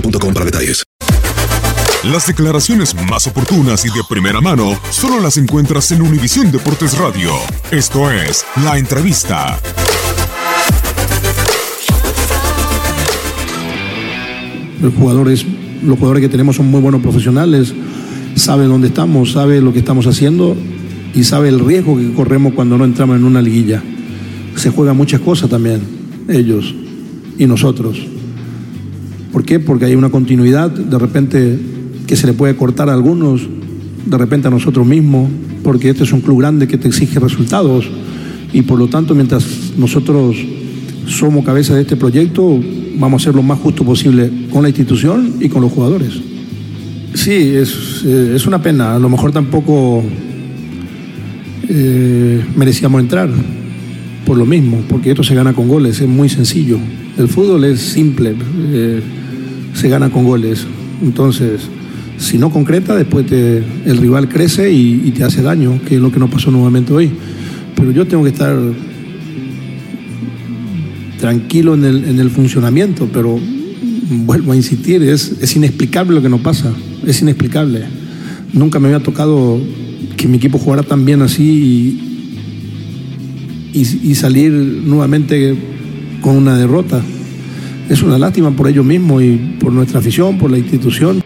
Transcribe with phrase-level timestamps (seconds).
[0.00, 0.84] boostmobile.com para detalles.
[2.04, 7.32] Las declaraciones más oportunas y de primera mano solo las encuentras en Univisión Deportes Radio.
[7.70, 9.58] Esto es La Entrevista.
[14.80, 15.44] Los jugadores,
[15.82, 17.74] los jugadores que tenemos son muy buenos profesionales,
[18.36, 20.56] saben dónde estamos, saben lo que estamos haciendo
[21.14, 23.82] y saben el riesgo que corremos cuando no entramos en una liguilla.
[24.54, 25.80] Se juegan muchas cosas también,
[26.28, 26.72] ellos
[27.36, 28.15] y nosotros.
[29.32, 29.60] ¿Por qué?
[29.60, 31.58] Porque hay una continuidad, de repente
[32.06, 33.42] que se le puede cortar a algunos,
[34.06, 35.28] de repente a nosotros mismos,
[35.62, 37.86] porque este es un club grande que te exige resultados
[38.52, 39.44] y por lo tanto mientras
[39.76, 40.36] nosotros
[41.06, 42.60] somos cabeza de este proyecto,
[42.98, 46.12] vamos a ser lo más justo posible con la institución y con los jugadores.
[47.14, 50.02] Sí, es, eh, es una pena, a lo mejor tampoco
[51.68, 53.28] eh, merecíamos entrar
[54.26, 56.78] por lo mismo, porque esto se gana con goles, es muy sencillo.
[57.16, 58.34] El fútbol es simple,
[58.72, 59.00] eh,
[59.72, 60.66] se gana con goles.
[61.02, 61.62] Entonces,
[62.18, 66.00] si no concreta, después te- el rival crece y, y te hace daño, que es
[66.00, 67.10] lo que nos pasó nuevamente hoy.
[67.76, 68.54] Pero yo tengo que estar
[71.20, 73.38] tranquilo en el, en el funcionamiento, pero
[74.10, 76.72] vuelvo a insistir, es, es inexplicable lo que nos pasa,
[77.06, 77.84] es inexplicable.
[78.52, 79.60] Nunca me había tocado
[80.16, 82.05] que mi equipo jugara tan bien así
[83.76, 85.54] y, y- salir nuevamente
[86.20, 87.00] con una derrota.
[87.88, 91.22] Es una lástima por ellos mismos y por nuestra afición, por la institución.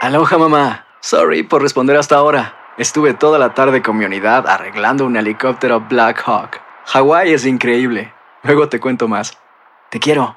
[0.00, 0.86] Aloha mamá.
[1.00, 2.56] Sorry por responder hasta ahora.
[2.78, 6.60] Estuve toda la tarde con mi unidad arreglando un helicóptero Black Hawk.
[6.86, 8.12] Hawái es increíble.
[8.42, 9.38] Luego te cuento más.
[9.90, 10.36] Te quiero.